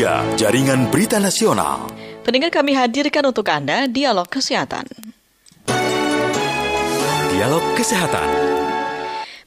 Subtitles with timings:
[0.00, 1.92] 3, Jaringan Berita Nasional.
[2.24, 4.88] Pendengar kami hadirkan untuk Anda Dialog Kesehatan.
[7.28, 8.49] Dialog Kesehatan.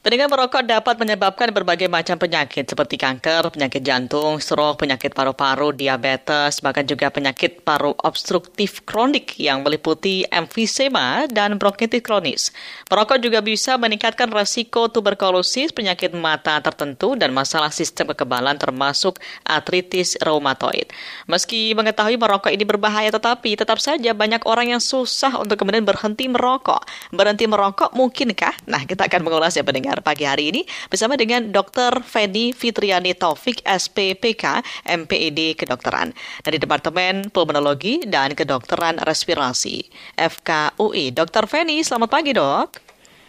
[0.04, 6.60] Pendengar merokok dapat menyebabkan berbagai macam penyakit seperti kanker, penyakit jantung, stroke, penyakit paru-paru, diabetes,
[6.60, 12.52] bahkan juga penyakit paru obstruktif kronik yang meliputi emfisema dan bronkitis kronis.
[12.92, 19.16] Merokok juga bisa meningkatkan resiko tuberkulosis, penyakit mata tertentu, dan masalah sistem kekebalan termasuk
[19.48, 20.92] artritis reumatoid.
[21.32, 26.28] Meski mengetahui merokok ini berbahaya, tetapi tetap saja banyak orang yang susah untuk kemudian berhenti
[26.28, 26.84] merokok.
[27.08, 28.68] Berhenti merokok mungkinkah?
[28.68, 32.02] Nah, kita akan mengulas ya pendengar pagi hari ini bersama dengan Dr.
[32.02, 36.10] Feni Fitriani Taufik SPPK MPED Kedokteran
[36.42, 39.86] dari Departemen Pulmonologi dan Kedokteran Respirasi
[40.18, 41.14] FKUI.
[41.14, 41.46] Dr.
[41.46, 42.82] Feni, selamat pagi dok.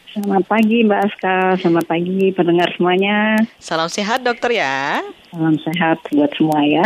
[0.10, 3.38] Selamat pagi Mbak Aska, selamat pagi pendengar semuanya.
[3.62, 5.06] Salam sehat dokter ya.
[5.36, 6.86] Salam sehat buat semua ya.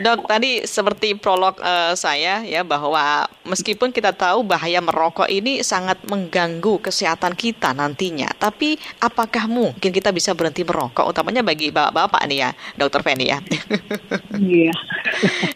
[0.00, 6.00] Dok, tadi seperti prolog uh, saya ya bahwa meskipun kita tahu bahaya merokok ini sangat
[6.08, 12.48] mengganggu kesehatan kita nantinya, tapi apakah mungkin kita bisa berhenti merokok utamanya bagi bapak-bapak nih
[12.48, 13.38] ya, Dokter Feni ya?
[14.34, 14.74] Iya.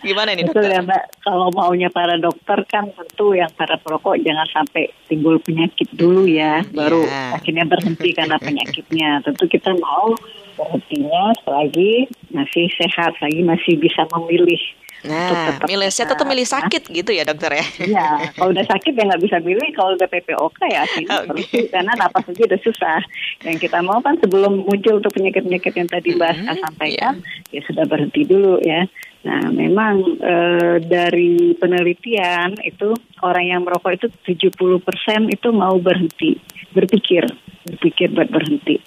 [0.07, 0.71] Gimana Betul dokter?
[0.71, 5.89] ya Mbak, kalau maunya para dokter kan tentu yang para perokok jangan sampai timbul penyakit
[5.97, 7.41] dulu ya, baru Iya.
[7.41, 9.25] akhirnya berhenti karena penyakitnya.
[9.27, 10.15] Tentu kita mau
[10.55, 14.61] berhentinya selagi masih sehat, lagi masih bisa memilih.
[14.99, 17.67] untuk Nah, tetap milih sehat atau milih sakit gitu ya dokter ya?
[17.79, 19.69] Iya, kalau udah sakit ya nggak bisa milih.
[19.79, 21.27] Kalau udah PPOK ya akhirnya Oke.
[21.31, 22.99] berhenti karena napas aja udah susah.
[23.47, 27.15] Yang kita mau kan sebelum muncul tuh penyakit-penyakit yang tadi Mbak Mhm, sampaikan,
[27.55, 28.91] ya sudah berhenti dulu ya.
[29.23, 36.39] Nah, memang eh, dari penelitian itu orang yang merokok itu 70% itu mau berhenti,
[36.75, 37.27] berpikir,
[37.69, 38.81] berpikir buat berhenti.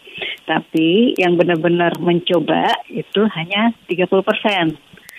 [0.46, 4.10] Tapi yang benar-benar mencoba itu hanya 30%.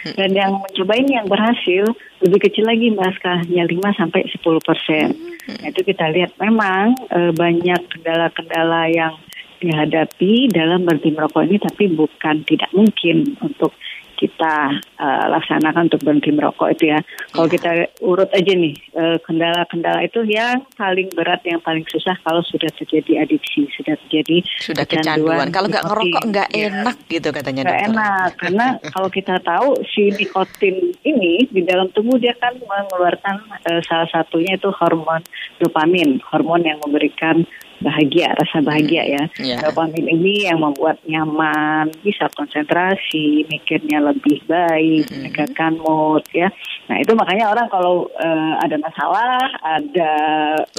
[0.02, 5.14] Dan yang mencoba ini yang berhasil lebih kecil lagi Aska, hanya 5 sampai 10 persen.
[5.46, 9.14] Nah, itu kita lihat memang eh, banyak kendala-kendala yang
[9.62, 13.70] dihadapi dalam berhenti merokok ini, tapi bukan tidak mungkin untuk
[14.22, 17.02] kita eh, laksanakan untuk berhenti merokok itu ya.
[17.34, 17.54] Kalau Iya.
[17.58, 22.70] kita urut aja nih eh, kendala-kendala itu yang paling berat, yang paling susah kalau sudah
[22.78, 25.50] terjadi adiksi, sudah terjadi Sudah kecanduan.
[25.50, 26.70] Kalau nggak ngerokok nggak Ya.
[26.70, 27.90] enak gitu katanya Nggak dokter.
[27.90, 33.82] enak karena kalau kita tahu si nikotin ini di dalam tubuh dia kan mengeluarkan eh,
[33.82, 35.24] salah satunya itu hormon
[35.58, 37.42] dopamin, hormon yang memberikan
[37.82, 39.22] bahagia, rasa bahagia ya.
[39.36, 39.58] Ya.
[39.60, 44.70] Dopamin ini yang membuat nyaman, bisa konsentrasi, mikirnya lebih baik,
[45.02, 45.18] Mm-hmm.
[45.18, 46.46] meningkatkan mood ya.
[46.86, 50.12] Nah itu makanya orang kalau eh, ada masalah, ada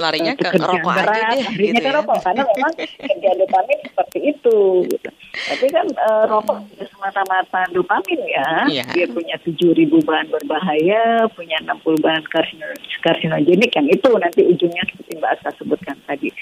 [0.00, 1.96] Larinya eh, ke rokok aja deh, larinya gitu ke ya.
[1.98, 2.72] rokok karena memang
[3.10, 4.58] kerja dopamin seperti itu.
[4.88, 5.08] Gitu.
[5.34, 8.48] Tapi kan eh, rokok tidak semata-mata dopamin ya.
[8.70, 8.84] Iya.
[8.94, 11.02] Dia punya 7.000 bahan berbahaya,
[11.34, 16.32] punya 60 bahan karsino- karsinogenik yang itu nanti ujungnya seperti Mbak Asa sebutkan tadi.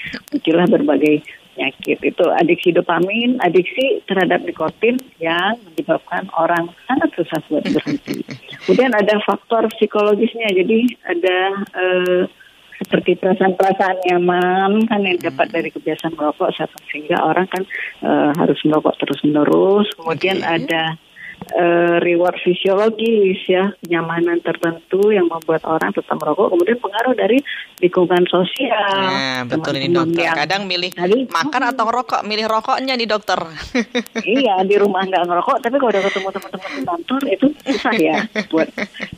[0.53, 1.25] Muncullah berbagai
[1.57, 1.97] penyakit.
[2.05, 8.21] Itu adiksi dopamin, adiksi terhadap nikotin yang menyebabkan orang sangat susah buat berhenti.
[8.69, 10.53] Kemudian ada faktor psikologisnya.
[10.53, 11.37] Jadi ada
[11.73, 12.21] eh,
[12.85, 16.53] seperti perasaan-perasaan nyaman kan yang dapat dari kebiasaan merokok
[16.93, 17.65] sehingga orang kan
[18.05, 19.89] eh, harus merokok terus-menerus.
[19.97, 20.53] Kemudian Oke.
[20.61, 21.01] ada
[21.53, 26.49] eh, reward fisiologis ya kenyamanan tertentu yang membuat orang tetap merokok.
[26.49, 27.37] Kemudian pengaruh dari
[27.79, 28.97] lingkungan sosial.
[29.03, 30.23] Nah, betul ini dokter.
[30.23, 33.37] yang- Kadang milih Tadi- makan atau rokok, milih rokoknya nih dokter.
[34.25, 38.17] iya di rumah nggak ngerokok tapi kalau udah ketemu teman-teman di kantor itu susah ya
[38.47, 38.69] buat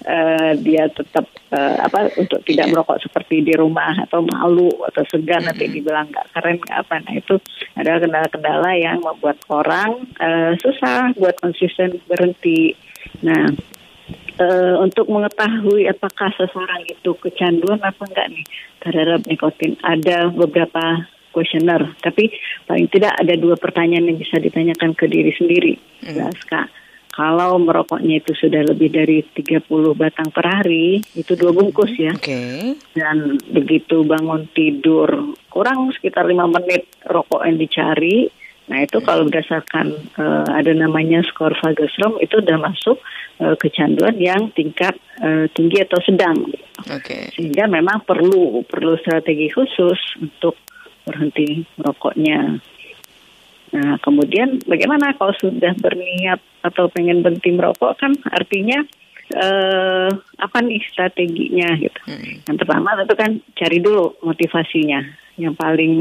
[0.03, 2.72] eh, dia tetap eh, apa untuk tidak Iya.
[2.72, 7.13] merokok seperti di rumah atau malu atau segan nanti dibilang nggak keren nggak apa nah
[7.13, 7.35] itu
[7.75, 11.94] adalah kendala-kendala yang membuat orang eh, susah buat konsisten
[12.25, 12.73] berhenti
[13.21, 13.53] nah
[14.41, 18.45] eh, untuk mengetahui apakah seseorang itu kecanduan apa enggak nih
[18.81, 22.33] terhadap nikotin ada beberapa kuesioner tapi
[22.65, 25.75] paling tidak ada dua pertanyaan yang bisa ditanyakan ke diri sendiri
[26.05, 26.29] Hmm.
[26.45, 26.69] Kak.
[27.16, 29.63] Kalau merokoknya itu sudah lebih dari 30
[29.95, 32.11] batang per hari, itu dua bungkus ya.
[32.11, 32.75] Oke.
[32.91, 38.28] Dan begitu bangun tidur, kurang sekitar lima menit rokok yang dicari.
[38.66, 42.97] Nah itu kalau berdasarkan eh, ada namanya skor Fagerstrom itu udah masuk
[43.38, 46.50] eh, kecanduan yang tingkat eh, tinggi atau sedang.
[46.90, 47.29] Oke.
[47.38, 50.58] Sehingga memang perlu perlu strategi khusus untuk
[51.06, 52.58] berhenti merokoknya.
[53.76, 58.82] Nah, kemudian bagaimana kalau sudah berniat atau pengen berhenti merokok kan artinya
[59.29, 60.09] eh,
[60.41, 62.00] apa nih strateginya gitu.
[62.09, 62.41] Hmm.
[62.50, 65.02] Yang pertama tentu kan cari dulu motivasinya.
[65.35, 65.94] Yang paling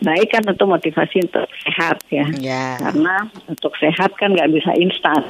[0.00, 2.26] baik kan tentu motivasi untuk sehat ya.
[2.40, 2.76] Ya.
[2.80, 5.28] Karena untuk sehat kan nggak bisa instan.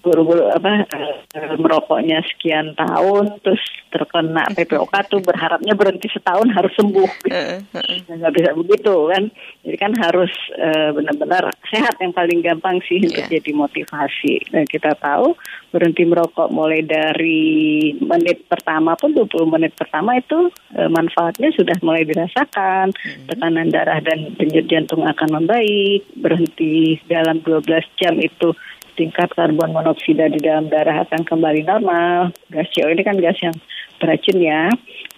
[0.00, 3.60] Buru-buru apa uh, merokoknya sekian tahun terus
[3.92, 8.10] terkena PPOK tuh berharapnya berhenti setahun harus sembuh gitu.
[8.16, 9.22] nggak bisa begitu kan
[9.66, 13.08] jadi kan harus uh, benar-benar sehat yang paling gampang sih yeah.
[13.12, 13.32] untuk iya.
[13.38, 15.36] jadi motivasi dan kita tahu
[15.70, 20.48] berhenti merokok mulai dari menit pertama pun 20 menit pertama itu
[20.80, 23.26] uh, manfaatnya sudah mulai dirasakan hmm.
[23.28, 27.68] tekanan darah dan denyut jantung akan membaik berhenti dalam 12
[28.00, 28.56] jam itu
[29.00, 32.36] tingkat karbon monoksida di dalam darah akan kembali normal.
[32.52, 33.56] Gas CO ini kan gas yang
[33.96, 34.68] beracun ya.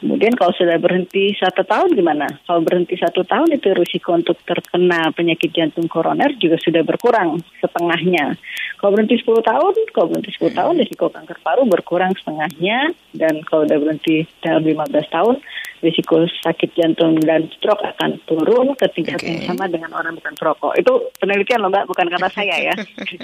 [0.03, 2.27] Kemudian kalau sudah berhenti satu tahun gimana?
[2.43, 8.35] Kalau berhenti satu tahun itu risiko untuk terkena penyakit jantung koroner juga sudah berkurang setengahnya.
[8.83, 12.91] Kalau berhenti 10 tahun, kalau berhenti 10 tahun risiko kanker paru berkurang setengahnya.
[13.15, 15.39] Dan kalau sudah berhenti dalam 15 tahun,
[15.87, 19.47] risiko sakit jantung dan stroke akan turun ke tingkat okay.
[19.47, 20.75] yang sama dengan orang bukan perokok.
[20.79, 22.75] Itu penelitian loh Mbak, bukan kata saya ya.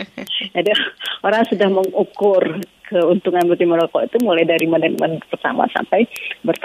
[0.55, 0.71] Jadi
[1.27, 6.09] orang sudah mengukur keuntungan berhenti merokok itu mulai dari menit-menit pertama sampai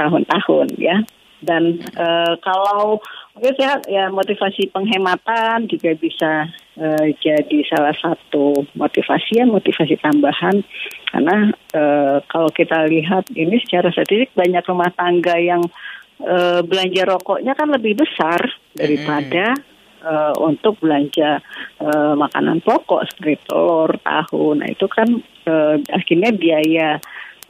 [0.04, 1.00] bertahun-tahun ya.
[1.44, 2.08] Dan e,
[2.40, 3.04] kalau
[3.36, 6.48] mungkin sehat ya motivasi penghematan juga bisa
[6.80, 10.64] e, jadi salah satu motivasi ya motivasi tambahan
[11.12, 11.84] karena e,
[12.32, 15.68] kalau kita lihat ini secara statistik banyak rumah tangga yang
[16.24, 18.40] e, belanja rokoknya kan lebih besar
[18.72, 19.60] daripada
[20.04, 21.40] uh, untuk belanja
[21.80, 24.60] uh, makanan pokok seperti telur, tahu.
[24.60, 25.08] Nah itu kan
[25.48, 27.00] uh, akhirnya biaya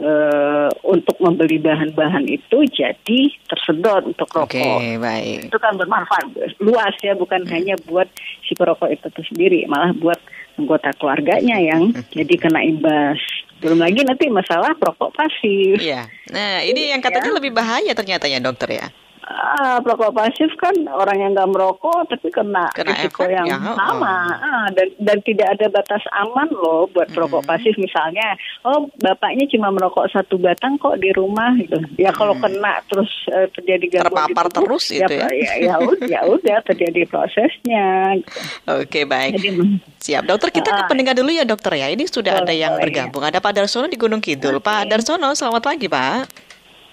[0.04, 4.52] uh, untuk membeli bahan-bahan itu jadi tersedot untuk rokok.
[4.52, 5.50] Oke, baik.
[5.50, 7.52] Itu kan bermanfaat luas ya, bukan hmm.
[7.52, 8.12] hanya buat
[8.44, 10.20] si perokok itu sendiri, malah buat
[10.60, 12.12] anggota keluarganya yang hmm.
[12.14, 13.20] jadi kena imbas.
[13.64, 15.80] Belum lagi nanti masalah perokok pasif.
[15.80, 16.12] Iya.
[16.30, 17.38] Nah, ini yang katanya ya.
[17.40, 18.88] lebih bahaya ternyata ya, dokter ya.
[19.34, 24.30] Ah, perokok pasif kan orang yang nggak merokok tapi kena, kena risiko yang ya, sama
[24.30, 24.46] oh.
[24.46, 27.50] ah, dan dan tidak ada batas aman loh buat perokok hmm.
[27.50, 32.46] pasif misalnya oh bapaknya cuma merokok satu batang kok di rumah gitu ya kalau hmm.
[32.46, 36.22] kena terus uh, terjadi gangguan terpapar gitu, terus ya, itu ya ya ya udah ya
[36.30, 37.88] udah terjadi prosesnya
[38.22, 38.38] gitu.
[38.70, 39.50] oke baik Jadi,
[39.98, 42.78] siap dokter kita uh, ke pendengar dulu ya dokter ya ini sudah boleh, ada yang
[42.78, 43.34] boleh, bergabung ya.
[43.34, 44.68] ada Pak Darsono di Gunung Kidul okay.
[44.70, 46.43] Pak Darsono selamat pagi Pak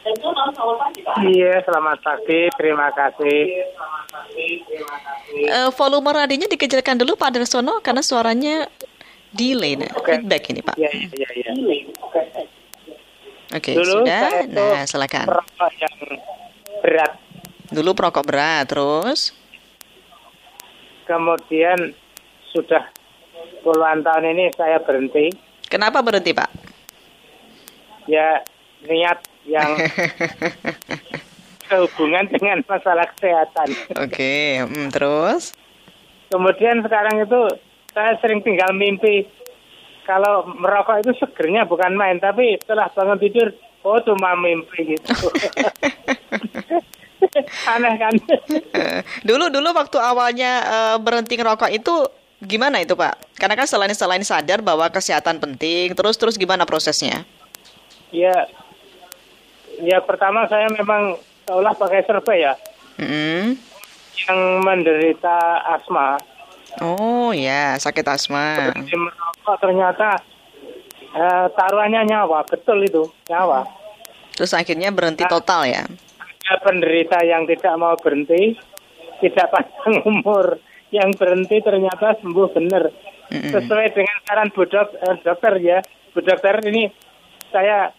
[0.00, 2.48] Iya, selamat pagi.
[2.56, 3.40] Terima kasih.
[5.52, 8.64] Uh, volume radionya dikecilkan dulu Pak Darsono karena suaranya
[9.30, 10.18] delay, nah, okay.
[10.18, 10.76] feedback ini Pak.
[10.80, 11.50] Iya, iya, iya.
[13.50, 14.46] Oke, okay, sudah.
[14.48, 15.26] Nah, silakan.
[15.26, 15.94] Perokok yang
[16.80, 17.12] berat.
[17.70, 19.36] Dulu perokok berat, terus?
[21.04, 21.92] Kemudian
[22.50, 22.88] sudah
[23.62, 25.30] puluhan tahun ini saya berhenti.
[25.68, 26.50] Kenapa berhenti, Pak?
[28.10, 28.42] Ya,
[28.86, 29.76] niat yang
[31.70, 33.68] sehubungan dengan masalah kesehatan.
[33.94, 34.46] Oke, okay.
[34.66, 35.54] hmm, terus?
[36.28, 37.40] Kemudian sekarang itu
[37.94, 39.26] saya sering tinggal mimpi
[40.06, 43.54] kalau merokok itu segernya bukan main, tapi setelah bangun tidur,
[43.86, 45.14] oh cuma mimpi gitu.
[47.70, 48.14] Aneh kan?
[49.22, 51.94] dulu dulu waktu awalnya uh, berhenti ngerokok itu
[52.42, 53.38] gimana itu Pak?
[53.38, 57.22] Karena kan selain selain sadar bahwa kesehatan penting, terus terus gimana prosesnya?
[58.10, 58.50] Ya
[59.82, 61.16] ya pertama saya memang
[61.48, 62.54] seolah pakai survei ya.
[63.00, 63.56] Mm.
[64.20, 66.20] Yang menderita asma.
[66.78, 68.76] Oh ya, sakit asma.
[68.86, 70.20] Merokok ternyata
[71.16, 73.66] eh, taruhannya nyawa, betul itu nyawa.
[74.38, 75.84] Terus akhirnya berhenti nah, total ya?
[76.20, 78.54] Ada penderita yang tidak mau berhenti,
[79.18, 80.62] tidak panjang umur,
[80.94, 82.88] yang berhenti ternyata sembuh benar.
[83.30, 83.50] Mm-hmm.
[83.54, 85.78] Sesuai dengan saran bu dok, eh, dokter ya,
[86.14, 86.90] bu dokter ini
[87.50, 87.90] saya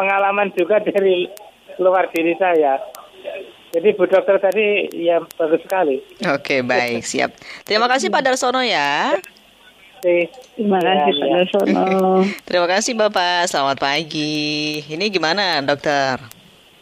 [0.00, 1.28] pengalaman juga dari
[1.76, 2.80] luar diri saya.
[3.70, 6.00] Jadi Bu Dokter tadi ya bagus sekali.
[6.24, 7.36] Oke baik siap.
[7.68, 9.14] Terima kasih Pak Darsono ya.
[10.00, 11.34] Terima kasih Pak ya.
[11.44, 11.86] Darsono.
[12.48, 13.46] Terima kasih Bapak.
[13.46, 14.80] Selamat pagi.
[14.88, 16.18] Ini gimana dokter?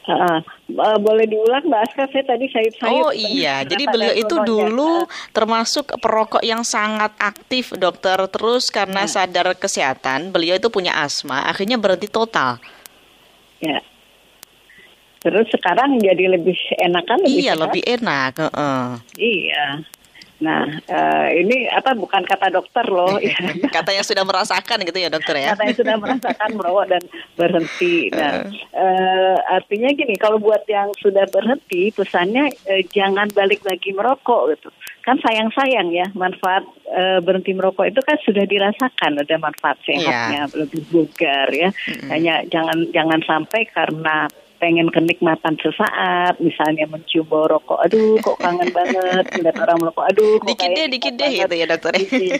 [0.09, 0.41] Uh,
[0.81, 2.89] uh, boleh diulang Mbak Aska, saya tadi sayup-sayup.
[2.89, 5.05] Oh iya, jadi beliau itu dulu
[5.37, 8.17] termasuk perokok yang sangat aktif dokter.
[8.33, 12.57] Terus karena sadar kesehatan, beliau itu punya asma, akhirnya berhenti total.
[13.59, 13.79] Ya.
[15.19, 17.19] Terus sekarang jadi lebih enak kan?
[17.19, 17.63] Lebih iya, sehat?
[17.67, 18.33] lebih enak.
[18.39, 18.87] Uh -uh.
[19.19, 19.83] Iya.
[20.39, 23.19] Nah, uh, ini apa bukan kata dokter loh.
[23.77, 25.59] Katanya sudah merasakan gitu ya dokter ya.
[25.59, 27.03] Katanya sudah merasakan merokok dan
[27.35, 28.07] berhenti.
[28.15, 34.55] Nah, uh, artinya gini, kalau buat yang sudah berhenti, pesannya uh, jangan balik lagi merokok
[34.55, 34.71] gitu.
[35.03, 40.55] Kan sayang-sayang ya, manfaat uh, berhenti merokok itu kan sudah dirasakan ada manfaat sehatnya, yeah.
[40.55, 41.75] lebih bugar ya.
[41.75, 42.09] Mm -hmm.
[42.15, 48.71] Hanya jangan jangan sampai karena pengen kenikmatan sesaat, misalnya mencium bau rokok, aduh kok kangen
[48.75, 51.95] banget melihat orang merokok, aduh kok dikit deh, dikit deh gitu ya dokter.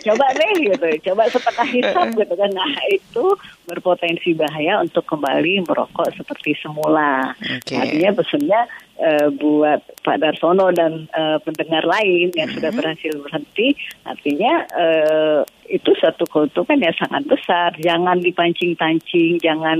[0.07, 2.51] Coba deh gitu, coba setengah hisap gitu kan.
[2.51, 3.25] Nah itu
[3.65, 7.31] berpotensi bahaya untuk kembali merokok seperti semula.
[7.39, 7.79] Okay.
[7.79, 8.59] Artinya pesannya
[8.99, 12.55] uh, buat Pak Darsono dan uh, pendengar lain yang mm -hmm.
[12.59, 13.67] sudah berhasil berhenti,
[14.03, 17.69] artinya uh, itu satu keuntungan yang sangat besar.
[17.77, 19.77] Jangan dipancing-pancing, jangan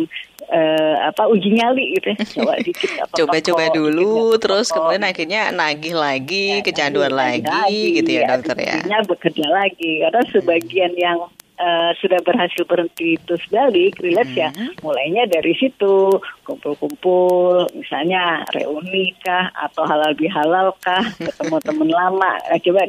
[0.53, 2.17] uh, apa uji nyali gitu ya.
[2.37, 7.83] Coba dikit apa Coba-coba dulu, dikit, terus kemudian akhirnya nagih lagi, ya, kecanduan lagi, lagi,
[7.97, 8.77] gitu ya, ya dokter ya.
[9.09, 11.01] bekerja lagi karena sebagian hmm.
[11.01, 11.19] yang
[11.59, 14.79] uh, sudah berhasil berhenti terus balik relapse ya, hmm.
[14.79, 16.09] ya mulainya dari situ
[16.47, 22.81] kumpul-kumpul misalnya reuni kah atau halal bihalal kah ketemu teman lama nah, coba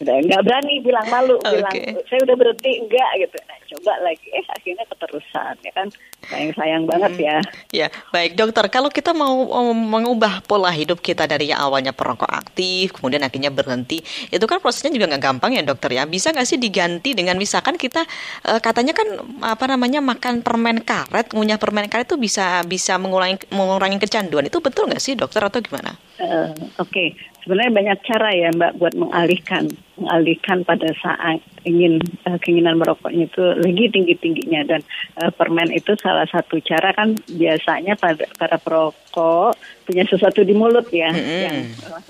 [0.00, 1.60] udah nggak berani bilang malu okay.
[1.60, 1.76] bilang
[2.08, 4.26] saya udah berhenti enggak gitu nah, coba lagi.
[4.30, 5.88] Eh akhirnya keterusan ya kan?
[6.30, 7.26] Sayang sayang banget hmm.
[7.26, 7.36] ya.
[7.74, 8.64] Ya baik dokter.
[8.70, 14.00] Kalau kita mau mengubah pola hidup kita dari yang awalnya perokok aktif kemudian akhirnya berhenti
[14.30, 16.06] itu kan prosesnya juga nggak gampang ya dokter ya?
[16.06, 18.06] Bisa nggak sih diganti dengan misalkan kita
[18.46, 19.06] uh, katanya kan
[19.42, 24.46] apa namanya makan permen karet ngunyah permen karet itu bisa bisa mengurangi mengurangi kecanduan.
[24.46, 25.98] Itu betul nggak sih dokter atau gimana?
[26.14, 27.08] Uh, Oke, okay.
[27.42, 33.44] sebenarnya banyak cara ya Mbak buat mengalihkan mengalihkan pada saat ingin uh, keinginan merokoknya itu
[33.62, 34.80] lagi tinggi tingginya dan
[35.22, 39.54] uh, permen itu salah satu cara kan biasanya pada para perokok
[39.86, 41.40] punya sesuatu di mulut ya mm -hmm.
[41.46, 41.56] yang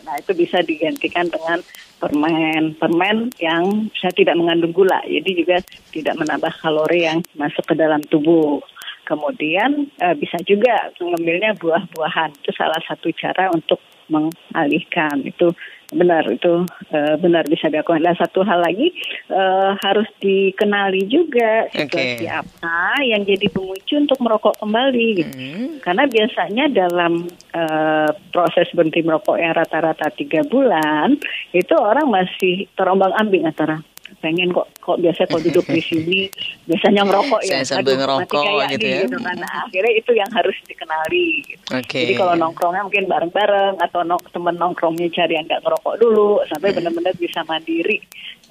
[0.08, 1.60] nah itu bisa digantikan dengan
[2.00, 5.56] permen permen yang saya tidak mengandung gula jadi juga
[5.92, 8.64] tidak menambah kalori yang masuk ke dalam tubuh
[9.04, 12.40] Kemudian uh, bisa juga mengambilnya buah-buahan.
[12.40, 13.76] Itu salah satu cara untuk
[14.08, 15.20] mengalihkan.
[15.28, 15.52] Itu
[15.94, 18.02] benar itu uh, benar bisa dilakukan.
[18.02, 18.90] Dan satu hal lagi
[19.30, 22.30] uh, harus dikenali juga situasi okay.
[22.30, 25.06] apa yang jadi pemicu untuk merokok kembali.
[25.22, 25.34] Gitu.
[25.34, 25.66] Mm.
[25.80, 31.16] Karena biasanya dalam uh, proses berhenti merokok yang rata-rata tiga bulan
[31.54, 33.80] itu orang masih terombang ambing antara
[34.20, 36.18] pengen kok kok biasa kok duduk di sini
[36.68, 38.44] biasanya ngerokok ya Saya sambil Aduh, ngerokok
[38.76, 39.36] gitu ya gitu kan.
[39.38, 41.64] nah, akhirnya itu yang harus dikenali gitu.
[41.72, 42.02] okay.
[42.06, 46.68] jadi kalau nongkrongnya mungkin bareng-bareng atau nong temen nongkrongnya cari yang nggak ngerokok dulu sampai
[46.70, 46.76] hmm.
[46.80, 47.98] benar-benar bisa mandiri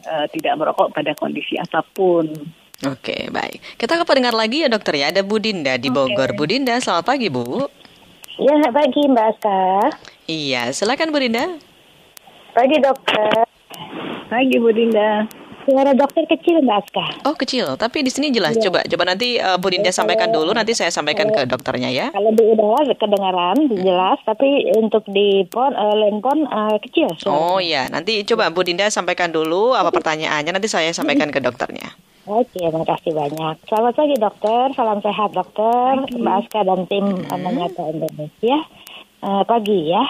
[0.10, 2.28] uh, tidak merokok pada kondisi apa pun
[2.84, 3.80] Oke, okay, baik.
[3.80, 5.08] Kita ke pendengar lagi ya dokter ya.
[5.08, 6.36] Ada Bu Dinda di Bogor.
[6.36, 6.36] Okay.
[6.36, 7.64] Bu Dinda, selamat pagi Bu.
[8.36, 9.64] Ya, pagi Mbak Aska.
[10.28, 11.48] Iya, silakan Bu Dinda.
[12.52, 13.48] Pagi dokter.
[14.28, 15.24] Pagi Bu Dinda.
[15.64, 17.06] Suara dokter kecil nggak Aska?
[17.24, 18.60] Oh kecil, tapi di sini jelas.
[18.60, 18.68] Ya.
[18.68, 22.12] Coba, coba nanti uh, Bu Dinda ya, sampaikan dulu, nanti saya sampaikan ke dokternya ya.
[22.12, 27.08] Kalau di udara kedengaran jelas, tapi untuk di pon, uh, lempon uh, kecil.
[27.16, 27.32] Suara.
[27.32, 31.96] Oh iya, nanti coba Bu Dinda sampaikan dulu apa pertanyaannya, nanti saya sampaikan ke dokternya.
[32.24, 33.56] Oke, terima kasih banyak.
[33.68, 37.40] Selamat pagi dokter, salam sehat dokter, Mbak Aska dan tim hmm.
[37.40, 38.58] Menyata Indonesia.
[39.24, 40.04] Uh, pagi ya.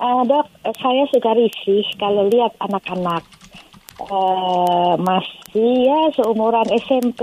[0.00, 3.24] Uh, dok, saya suka risih kalau lihat anak-anak
[4.00, 7.20] uh, masih ya seumuran SMP,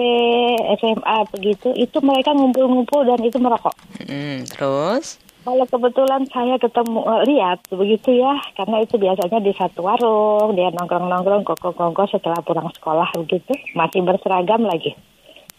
[0.82, 3.75] SMA begitu, itu mereka ngumpul-ngumpul dan itu merokok.
[4.06, 5.22] Hmm, terus?
[5.44, 10.72] Kalau kebetulan saya ketemu uh, lihat begitu ya, karena itu biasanya di satu warung, dia
[10.72, 14.96] nongkrong-nongkrong, koko-koko setelah pulang sekolah begitu, masih berseragam lagi.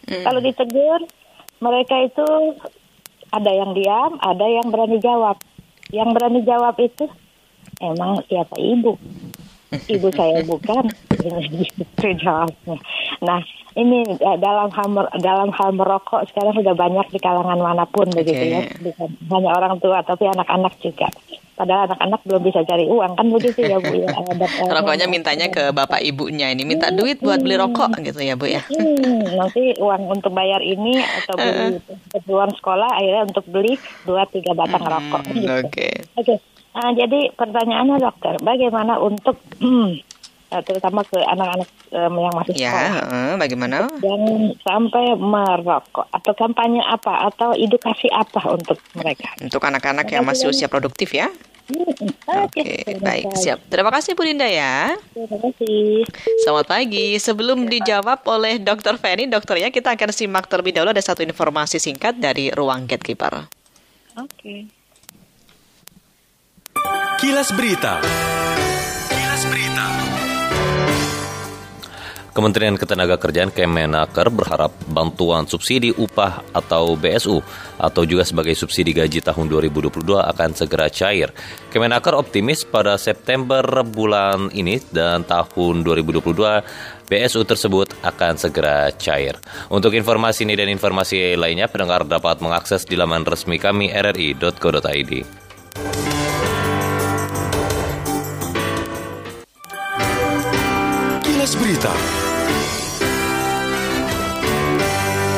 [0.09, 0.25] Hmm.
[0.25, 1.05] Kalau ditegur,
[1.61, 2.25] mereka itu
[3.29, 5.37] ada yang diam, ada yang berani jawab.
[5.93, 7.05] Yang berani jawab itu
[7.77, 8.97] emang siapa ibu?
[9.87, 10.83] Ibu saya bukan
[11.19, 12.77] itu jawabnya.
[13.23, 13.39] Nah
[13.75, 14.87] ini eh, dalam hal
[15.19, 18.17] dalam hal merokok sekarang sudah banyak di kalangan mana pun okay.
[18.23, 21.11] begitu ya, bukan hanya orang tua tapi anak-anak juga.
[21.55, 24.11] Padahal anak-anak belum bisa cari uang kan begitu ya bu ya.
[24.75, 28.59] Rokoknya mintanya ke bapak ibunya ini minta duit buat beli rokok gitu ya bu ya.
[28.67, 31.79] Hmm, nanti uang untuk bayar ini atau beli
[32.11, 35.23] keperluan sekolah akhirnya untuk beli dua tiga batang hmm, rokok.
[35.31, 35.47] Gitu.
[35.47, 35.63] Oke.
[35.71, 35.93] Okay.
[36.19, 36.23] Oke.
[36.27, 36.37] Okay.
[36.75, 39.95] Nah, jadi pertanyaannya dokter, bagaimana untuk hmm,
[40.67, 43.77] terutama ke anak-anak um, yang masih ya, sekolah, uh, bagaimana?
[44.03, 44.21] Dan
[44.59, 49.31] sampai merokok atau kampanye apa atau edukasi apa untuk mereka?
[49.39, 51.31] Untuk anak-anak yang masih usia produktif ya?
[51.65, 51.81] Hmm,
[52.45, 53.57] Oke, okay, baik, siap.
[53.73, 54.93] Terima kasih Bu Dinda ya.
[55.17, 56.05] Terima kasih.
[56.45, 57.17] Selamat pagi.
[57.17, 59.01] Sebelum dijawab oleh Dr.
[59.01, 63.49] Fanny, dokternya kita akan simak terlebih dahulu ada satu informasi singkat dari ruang gatekeeper.
[64.13, 64.29] Oke.
[64.37, 64.84] Okay.
[67.15, 68.03] Kilas Berita.
[69.07, 69.87] Kilas Berita.
[72.35, 77.39] Kementerian Ketenagakerjaan Kemenaker berharap bantuan subsidi upah atau BSU
[77.79, 81.31] atau juga sebagai subsidi gaji tahun 2022 akan segera cair.
[81.71, 86.19] Kemenaker optimis pada September bulan ini dan tahun 2022
[87.07, 89.39] BSU tersebut akan segera cair.
[89.71, 95.45] Untuk informasi ini dan informasi lainnya, pendengar dapat mengakses di laman resmi kami rri.co.id.
[101.55, 101.93] Kilas Berita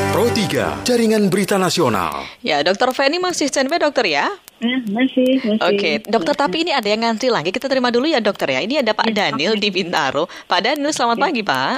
[0.10, 2.26] Pro 3, Jaringan Berita Nasional.
[2.42, 4.26] Ya, Dokter Feni masih standby dokter ya?
[4.58, 5.62] Ya, masih, masih.
[5.62, 7.54] Oke, dokter tapi ini ada yang ngantri lagi.
[7.54, 8.66] Kita terima dulu ya dokter ya.
[8.66, 10.26] Ini ada Pak Daniel di Bintaro.
[10.50, 11.78] Pak Daniel, selamat pagi Pak.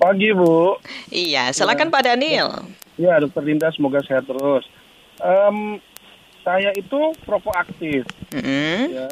[0.00, 0.80] Pagi Bu.
[1.12, 2.64] Iya, silakan Pak Daniel.
[2.96, 4.64] Ya, Dokter Linda semoga sehat terus.
[5.20, 5.76] Um,
[6.42, 8.02] saya itu perokok aktif.
[8.34, 8.78] Mm-hmm.
[8.90, 9.06] Ya,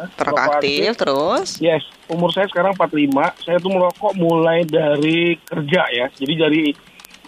[0.50, 1.48] aktif, terus?
[1.62, 3.46] Yes, umur saya sekarang 45.
[3.46, 6.06] Saya tuh merokok mulai dari kerja ya.
[6.10, 6.62] Jadi dari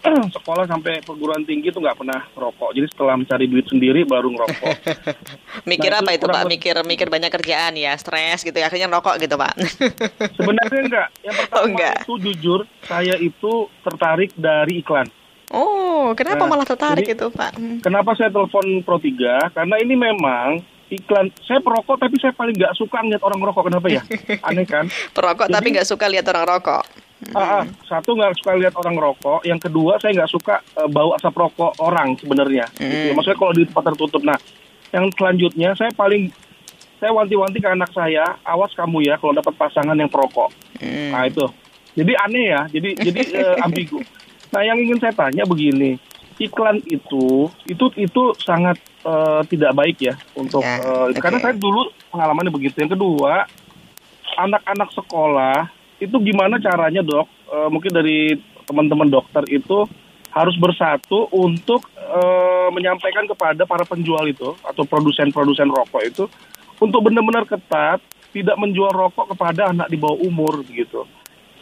[0.34, 2.74] sekolah sampai perguruan tinggi itu nggak pernah merokok.
[2.74, 4.74] Jadi setelah mencari duit sendiri baru ngerokok.
[5.70, 6.42] Mikir Nah, apa itu itu Pak?
[6.50, 8.66] Mikir mikir banyak kerjaan ya, stres gitu ya.
[8.66, 9.54] Akhirnya rokok gitu Pak.
[10.34, 11.08] Sebenarnya enggak.
[11.22, 11.96] Yang pertama Oh, enggak.
[12.02, 13.52] itu jujur, saya itu
[13.86, 15.06] tertarik dari iklan.
[15.52, 17.52] Oh, kenapa Nah, malah tertarik jadi- itu Pak?
[17.54, 17.78] Hmm.
[17.78, 19.52] Kenapa saya telepon Pro 3?
[19.52, 21.32] Karena ini memang iklan.
[21.40, 23.68] Saya perokok tapi saya paling nggak suka ngeliat orang merokok.
[23.68, 24.02] Kenapa ya?
[24.48, 24.88] Aneh kan?
[25.10, 26.84] Perokok Jadi- tapi nggak suka lihat orang rokok.
[27.30, 27.64] Ah, ah.
[27.86, 31.78] satu nggak suka lihat orang rokok, yang kedua saya nggak suka eh, bau asap rokok
[31.78, 32.66] orang sebenarnya.
[32.74, 33.12] Gitu ya.
[33.14, 34.22] Maksudnya kalau di tempat tertutup.
[34.26, 34.34] Nah,
[34.90, 36.34] yang selanjutnya saya paling
[36.98, 40.50] saya wanti-wanti ke anak saya, awas kamu ya kalau dapat pasangan yang perokok.
[40.82, 41.46] Nah itu,
[41.94, 43.98] jadi aneh ya, jadi jadi eh, ambigu.
[44.52, 45.96] Nah yang ingin saya tanya begini,
[46.36, 51.20] iklan itu itu itu sangat eh, tidak baik ya untuk Ya, eh, oke.
[51.20, 52.76] karena saya dulu pengalamannya begitu.
[52.78, 53.48] Yang kedua,
[54.36, 55.68] anak-anak sekolah
[55.98, 57.26] itu gimana caranya dok?
[57.48, 59.88] Eh, mungkin dari teman-teman dokter itu
[60.32, 66.24] harus bersatu untuk eh, menyampaikan kepada para penjual itu atau produsen-produsen rokok itu
[66.76, 68.00] untuk benar-benar ketat
[68.32, 71.04] tidak menjual rokok kepada anak di bawah umur begitu.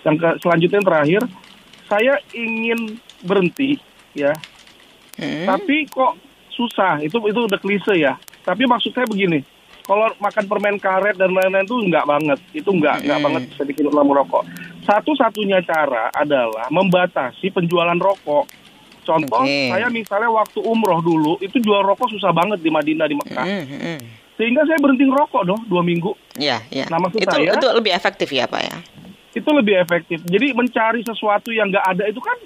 [0.07, 1.23] Yang ke- selanjutnya yang terakhir,
[1.91, 3.77] saya ingin berhenti
[4.13, 4.31] ya,
[5.19, 5.45] Hmm.
[5.45, 6.15] tapi kok
[6.49, 7.03] susah.
[7.03, 8.15] Itu itu udah klise ya.
[8.41, 9.43] Tapi maksud saya begini,
[9.83, 12.39] kalau makan permen karet dan lain-lain itu enggak banget.
[12.55, 14.47] Itu enggak enggak banget bisa bikin orang merokok.
[14.81, 18.49] Satu-satunya cara adalah membatasi penjualan rokok.
[19.01, 19.69] Contoh, Oke.
[19.69, 23.45] saya misalnya waktu umroh dulu itu jual rokok susah banget di Madinah di Mekah.
[23.45, 23.99] Hmm, hmm, hmm.
[24.37, 26.13] Sehingga saya berhenti ngerokok dong dua minggu.
[26.37, 26.89] Ya, ya.
[26.89, 28.77] Nah, maksud itu saya- itu lebih efektif ya Pak ya.
[29.31, 30.19] Itu lebih efektif.
[30.27, 32.39] Jadi mencari sesuatu yang nggak ada itu kan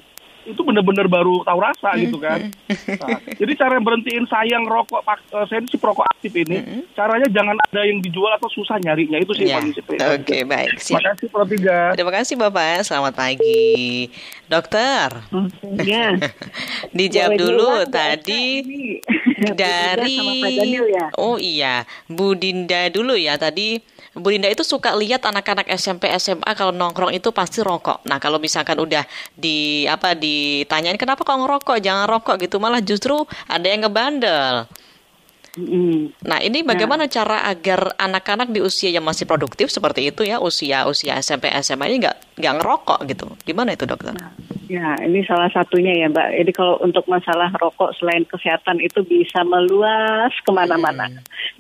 [0.45, 2.53] itu benar-benar baru tahu rasa gitu kan.
[3.01, 6.61] Nah, jadi cara berhentiin saya ngerokok, pak- eh, saya ini si perokok aktif ini,
[6.93, 9.65] caranya jangan ada yang dijual atau susah nyarinya itu sih Ya.
[10.13, 10.77] Oke, baik.
[10.85, 11.97] Terima kasih Pro Tiga.
[11.97, 12.85] Terima kasih Bapak.
[12.85, 14.13] Selamat pagi.
[14.45, 16.13] Dokter, Oke, ya.
[16.99, 18.43] dijawab Boleh dulu diulang, Mbak tadi
[19.57, 21.07] dari sama Pak Daniel ya?
[21.17, 23.94] Oh iya, Bu Dinda dulu ya tadi.
[24.15, 28.07] Bu Dinda itu suka lihat anak-anak SMP SMA kalau nongkrong itu pasti rokok.
[28.07, 29.03] Nah, kalau misalkan udah
[29.35, 31.83] di apa ditanyain kenapa kok ngerokok?
[31.83, 33.19] Jangan rokok gitu, malah justru
[33.51, 34.71] ada yang ngebandel.
[35.55, 36.19] Mm.
[36.27, 40.83] Nah, ini bagaimana cara agar anak-anak di usia yang masih produktif seperti itu ya, usia
[40.91, 43.27] usia SMP SMA ini nggak nggak ngerokok gitu?
[43.47, 44.19] Gimana itu dokter?
[44.67, 46.29] Ya, ini salah satunya ya Mbak.
[46.43, 51.07] Jadi kalau untuk masalah rokok selain kesehatan itu bisa meluas ke mana-mana.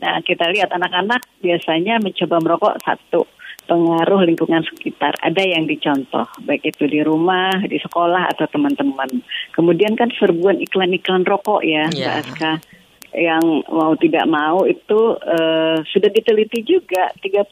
[0.03, 3.31] Nah, kita lihat anak-anak biasanya mencoba merokok satu
[3.65, 5.17] pengaruh lingkungan sekitar.
[5.23, 9.09] Ada yang dicontoh, baik itu di rumah, di sekolah atau teman-teman.
[9.55, 12.21] Kemudian kan serbuan iklan-iklan rokok ya, Mbak Ya.
[12.21, 12.53] Aska
[13.14, 17.46] yang mau tidak mau itu eh, sudah diteliti juga 30%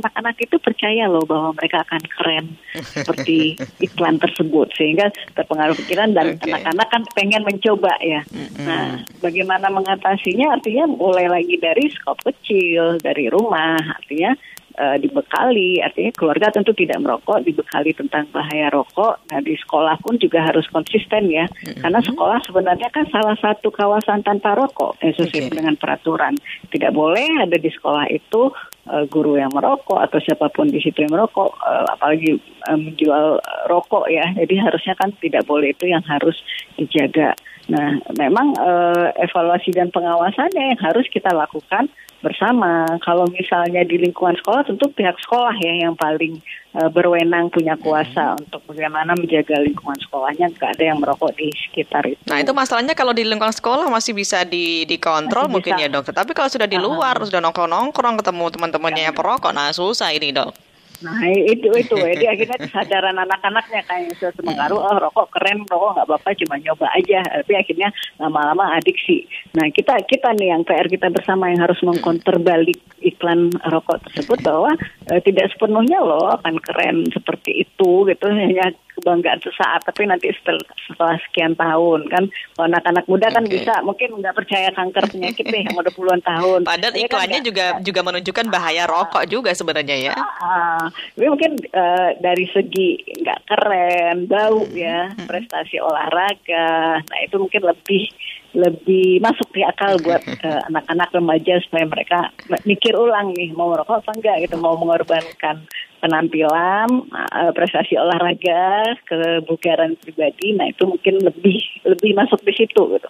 [0.00, 2.46] anak-anak itu percaya loh bahwa mereka akan keren
[2.96, 6.48] seperti iklan tersebut sehingga terpengaruh pikiran dan Oke.
[6.48, 8.24] anak-anak kan pengen mencoba ya.
[8.64, 14.32] Nah, bagaimana mengatasinya artinya mulai lagi dari skop kecil dari rumah artinya
[14.74, 15.80] eh, dibekali.
[15.80, 19.22] Artinya keluarga tentu tidak merokok dibekali tentang bahaya rokok.
[19.30, 21.46] Nah di sekolah pun juga harus konsisten ya.
[21.78, 25.54] Karena sekolah sebenarnya kan salah satu kawasan tanpa rokok eh, sesuai Oke.
[25.56, 26.34] dengan peraturan.
[26.70, 28.50] Tidak boleh ada di sekolah itu
[28.90, 32.30] eh, guru yang merokok atau siapa pun di situ yang merokok eh, apalagi
[32.64, 33.38] menjual
[33.70, 34.26] rokok ya.
[34.34, 36.36] Jadi harusnya kan tidak boleh itu yang harus
[36.74, 37.36] dijaga
[37.68, 41.88] nah memang eh, evaluasi dan pengawasannya yang harus kita lakukan
[42.24, 42.96] bersama.
[43.04, 46.40] Kalau misalnya di lingkungan sekolah tentu pihak sekolah ya yang paling
[46.72, 52.08] eh, berwenang punya kuasa untuk bagaimana menjaga lingkungan sekolahnya nggak ada yang merokok di sekitar
[52.08, 52.18] itu.
[52.24, 55.84] Nah, itu masalahnya kalau di lingkungan sekolah masih bisa di dikontrol Masih mungkin bisa.
[55.84, 56.16] ya, dokter.
[56.16, 60.63] Tapi kalau sudah di luar, sudah nongkrong-nongkrong ketemu teman-temannya yang perokok, nah susah ini, Dok.
[61.02, 61.96] Nah itu itu.
[61.96, 66.86] Jadi akhirnya kesadaran anak-anaknya kayak sudah mengaruh oh rokok keren rokok nggak apa-apa cuma nyoba
[66.94, 67.20] aja.
[67.24, 67.88] Tapi akhirnya
[68.22, 69.26] lama-lama adiksi.
[69.58, 74.38] Nah kita kita nih yang PR kita bersama yang harus mengkonter balik iklan rokok tersebut
[74.46, 74.70] bahwa
[75.10, 78.26] eh, tidak sepenuhnya loh akan keren seperti itu gitu.
[78.30, 83.52] Hanya kebanggaan sesaat tapi nanti setelah, setelah sekian tahun kan kalau anak-anak muda kan okay.
[83.60, 86.60] bisa mungkin nggak percaya kanker penyakit nih yang udah puluhan tahun.
[86.64, 90.14] Padahal kan iklannya kan juga juga menunjukkan bahaya rokok juga sebenarnya ya.
[90.16, 95.26] Ah, tapi mungkin uh, dari segi nggak keren, bau ya, hmm.
[95.26, 98.08] prestasi olahraga, nah itu mungkin lebih
[98.54, 102.18] lebih masuk di akal buat uh, anak-anak remaja supaya mereka
[102.62, 105.66] mikir ulang nih mau merokok apa enggak gitu, mau mengorbankan
[105.98, 113.08] penampilan, uh, prestasi olahraga, kebugaran pribadi, nah itu mungkin lebih lebih masuk di situ gitu.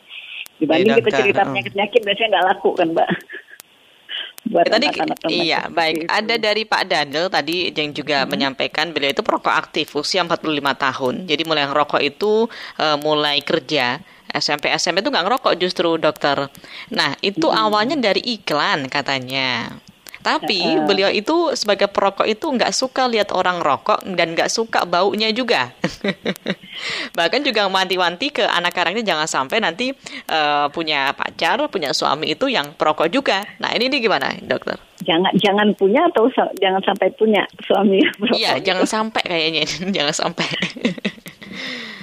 [0.65, 3.11] Dibanding kita cerita penyakit-penyakit biasanya nggak laku kan, Mbak
[4.45, 4.93] buat tadi
[5.33, 6.11] iya baik itu.
[6.13, 8.29] ada dari Pak Daniel tadi yang juga hmm.
[8.29, 12.45] menyampaikan beliau itu perokok aktif usia 45 tahun jadi mulai ngerokok itu
[12.77, 14.05] uh, mulai kerja
[14.35, 16.51] SMP SMP itu nggak ngerokok justru dokter
[16.91, 17.59] nah itu hmm.
[17.59, 19.79] awalnya dari iklan katanya
[20.25, 24.89] tapi uh, beliau itu sebagai perokok itu nggak suka lihat orang rokok dan nggak suka
[24.89, 25.77] baunya juga.
[27.19, 29.93] Bahkan juga wanti-wanti ke anak-anaknya jangan sampai nanti
[30.33, 33.45] uh, punya pacar, punya suami itu yang perokok juga.
[33.61, 34.81] Nah ini nih gimana dokter?
[35.05, 38.41] Jangan jangan punya atau jangan sampai punya suami yang perokok.
[38.41, 39.63] Iya jangan sampai kayaknya
[40.01, 40.49] jangan sampai.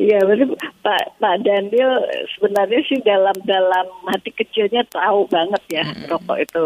[0.00, 5.92] Iya, berarti Pak Pak Daniel sebenarnya sih dalam dalam hati kecilnya tahu banget ya mm
[5.92, 6.08] -hmm.
[6.08, 6.64] rokok itu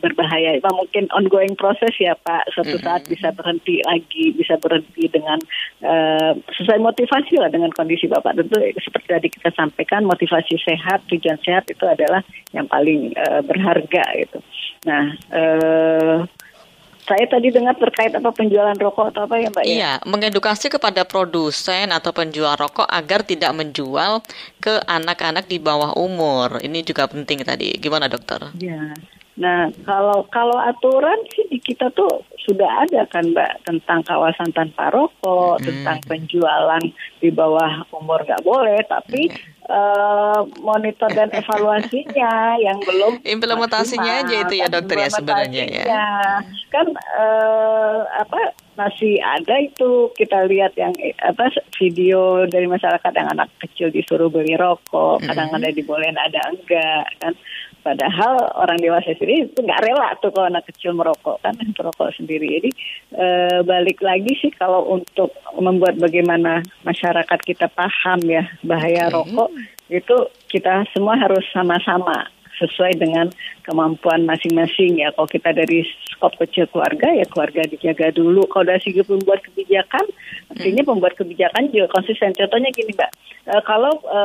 [0.00, 0.56] berbahaya.
[0.56, 2.48] Itu mungkin ongoing proses ya Pak.
[2.56, 5.36] Suatu saat bisa berhenti lagi, bisa berhenti dengan
[5.84, 8.32] uh, sesuai motivasi lah dengan kondisi Bapak.
[8.32, 12.24] Tentu seperti tadi kita sampaikan motivasi sehat, tujuan sehat itu adalah
[12.56, 14.40] yang paling uh, berharga gitu.
[14.88, 15.12] Nah.
[15.28, 16.24] Uh,
[17.04, 19.64] saya tadi dengar terkait apa penjualan rokok atau apa ya Mbak?
[19.64, 19.68] Ya?
[19.68, 19.92] Iya, ya?
[20.08, 24.24] mengedukasi kepada produsen atau penjual rokok agar tidak menjual
[24.60, 26.64] ke anak-anak di bawah umur.
[26.64, 27.76] Ini juga penting tadi.
[27.76, 28.48] Gimana dokter?
[28.56, 28.96] Iya.
[29.34, 34.94] Nah, kalau kalau aturan sih di kita tuh sudah ada kan Mbak tentang kawasan tanpa
[34.94, 35.66] rokok, hmm.
[35.66, 36.84] tentang penjualan
[37.18, 39.32] di bawah umur nggak boleh, tapi
[39.66, 45.84] uh, monitor dan evaluasinya yang belum implementasinya aja itu ya dokter ya sebenarnya ya.
[46.70, 53.50] Kan uh, apa masih ada itu kita lihat yang apa video dari masyarakat yang anak
[53.62, 57.34] kecil disuruh beli rokok, kadang-kadang dibolehin ada enggak kan
[57.84, 62.56] Padahal orang dewasa sendiri itu nggak rela tuh kalau anak kecil merokok kan merokok sendiri.
[62.56, 62.70] Jadi
[63.12, 63.26] e,
[63.60, 69.14] balik lagi sih kalau untuk membuat bagaimana masyarakat kita paham ya bahaya okay.
[69.14, 69.50] rokok
[69.92, 70.16] itu
[70.48, 72.24] kita semua harus sama-sama
[72.58, 73.26] sesuai dengan
[73.64, 75.10] kemampuan masing-masing ya.
[75.16, 75.82] Kalau kita dari
[76.14, 78.46] skop kecil keluarga ya keluarga dijaga dulu.
[78.48, 80.04] Kalau dari segi pembuat kebijakan,
[80.54, 80.90] artinya hmm.
[80.90, 82.36] pembuat kebijakan juga konsisten.
[82.36, 83.10] Contohnya gini mbak,
[83.50, 84.20] e, kalau e,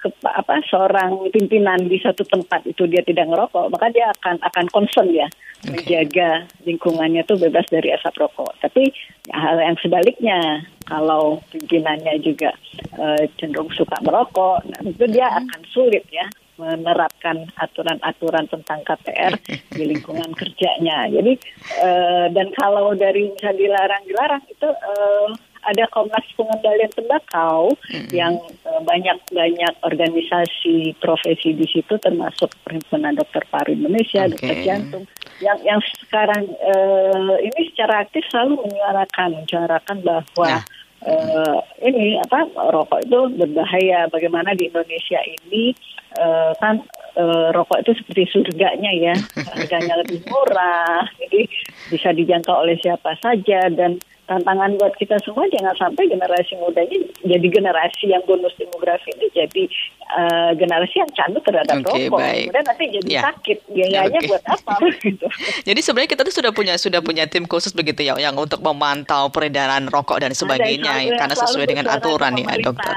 [0.00, 4.66] ke, apa seorang pimpinan di satu tempat itu dia tidak ngerokok, maka dia akan akan
[4.70, 5.26] concern ya
[5.66, 5.72] okay.
[5.74, 8.54] menjaga lingkungannya tuh bebas dari asap rokok.
[8.62, 8.88] Tapi
[9.28, 12.54] ya, hal yang sebaliknya kalau pimpinannya juga
[12.94, 15.38] e, cenderung suka merokok, nah, itu dia hmm.
[15.42, 19.36] akan sulit ya menerapkan aturan-aturan tentang KPR
[19.72, 21.08] di lingkungan kerjanya.
[21.08, 21.32] Jadi
[21.84, 25.28] uh, dan kalau dari bisa dilarang-dilarang itu uh,
[25.66, 28.08] ada Komnas Pengendalian Tembakau hmm.
[28.14, 34.30] yang uh, banyak-banyak organisasi profesi di situ termasuk Perhimpunan Dokter Paru Indonesia, okay.
[34.32, 35.04] Dokter Jantung
[35.44, 40.64] yang yang sekarang uh, ini secara aktif selalu menyuarakan menyuarakan bahwa nah
[41.04, 44.08] uh, ini apa rokok itu berbahaya.
[44.08, 45.76] Bagaimana di Indonesia ini
[46.16, 46.80] uh, kan
[47.18, 49.14] uh, rokok itu seperti surganya ya,
[49.52, 51.48] harganya lebih murah, jadi
[51.92, 57.46] bisa dijangkau oleh siapa saja dan tantangan buat kita semua jangan sampai generasi mudanya jadi
[57.46, 59.62] generasi yang bonus demografi ini jadi
[60.12, 62.18] uh, generasi yang candu terhadap okay, rokok.
[62.18, 62.46] Baik.
[62.48, 63.22] Kemudian nanti jadi ya.
[63.30, 64.28] sakit biayanya okay.
[64.30, 64.74] buat apa
[65.06, 65.26] gitu.
[65.66, 69.30] Jadi sebenarnya kita tuh sudah punya sudah punya tim khusus begitu ya yang untuk memantau
[69.30, 72.94] peredaran rokok dan sebagainya Ada, karena sesuai dengan aturan ya dokter.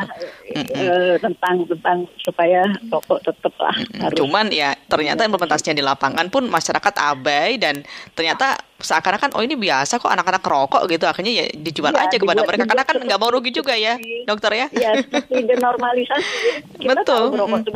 [0.50, 3.76] Uh, tentang tentang supaya rokok tetap lah.
[4.06, 4.18] Harus.
[4.18, 7.82] Cuman ya ternyata implementasinya di lapangan pun masyarakat abai dan
[8.14, 11.06] ternyata seakan-akan oh ini biasa kok anak-anak rokok gitu.
[11.06, 12.64] Akhirnya ya dijual ya, aja kepada mereka.
[12.66, 14.68] Karena kan nggak mau rugi juga ya dokter ya.
[14.70, 16.38] iya seperti denormalisasi
[16.78, 17.24] kita betul.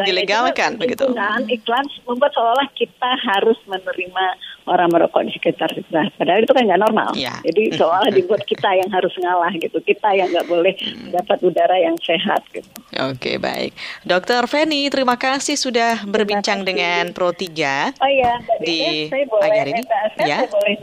[0.05, 4.25] dilegalkan begitu kan iklan membuat seolah kita harus menerima
[4.67, 6.11] orang merokok di sekitar kita.
[6.15, 7.09] Padahal itu kan nggak normal.
[7.17, 7.39] Ya.
[7.43, 9.77] jadi seolah dibuat kita yang harus ngalah gitu.
[9.83, 10.75] Kita yang nggak boleh
[11.11, 12.67] dapat udara yang sehat gitu.
[13.09, 13.75] Oke baik.
[14.03, 19.83] Dokter Feni terima kasih sudah berbincang dengan Pro 3 oh iya di pagi hari ini.
[20.23, 20.75] ya saya boleh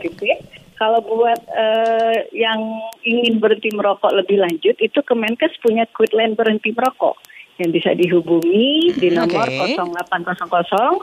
[0.81, 2.57] kalau buat uh, yang
[3.05, 7.21] ingin berhenti merokok lebih lanjut, itu Kemenkes punya quitline berhenti merokok
[7.61, 9.77] yang bisa dihubungi di nomor okay.
[9.77, 10.41] 0800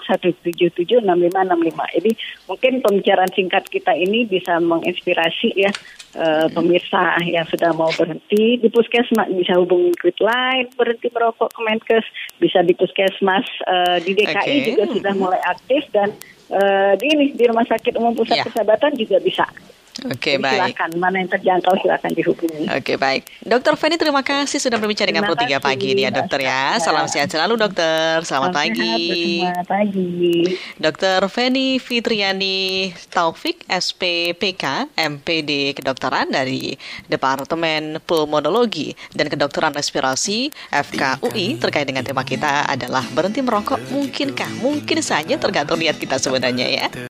[0.02, 1.96] 177 6565.
[1.96, 2.12] Jadi
[2.50, 5.70] mungkin pembicaraan singkat kita ini bisa menginspirasi ya
[6.18, 12.04] uh, pemirsa yang sudah mau berhenti di puskesmas bisa hubungi Quitline berhenti merokok Kemenkes,
[12.42, 14.66] bisa di puskesmas uh, di DKI okay.
[14.74, 16.10] juga sudah mulai aktif dan
[16.50, 18.46] uh, di ini di Rumah Sakit Umum Pusat yeah.
[18.46, 19.46] Persahabatan juga bisa.
[20.06, 20.78] Oke, okay, baik.
[20.78, 22.70] Silakan, mana yang terjangkau silakan dihubungi.
[22.70, 23.26] Oke, okay, baik.
[23.42, 26.78] Dokter Feni, terima kasih sudah berbicara dengan Pro 3 pagi ini ya, dokter ya.
[26.78, 28.22] Salam sehat selalu, dokter.
[28.22, 29.42] Selamat Salam pagi.
[29.42, 30.30] Selamat pagi.
[30.78, 36.78] Dokter Feni Fitriani Taufik, SPPK, MPD Kedokteran dari
[37.10, 44.62] Departemen Pulmonologi dan Kedokteran Respirasi FKUI terkait dengan tema kita adalah berhenti merokok mungkinkah?
[44.62, 46.86] Mungkin saja tergantung niat kita sebenarnya ya.